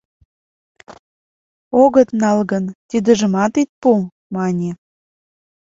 —Огыт 1.81 2.09
нал 2.21 2.39
гын, 2.51 2.65
тидыжымат 2.89 3.53
ит 3.61 3.69
пу,— 3.81 3.91
мане. 4.35 4.71